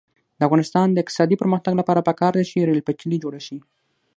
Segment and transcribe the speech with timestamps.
[0.37, 3.57] د افغانستان د اقتصادي پرمختګ لپاره پکار ده چې ریل پټلۍ جوړه شي.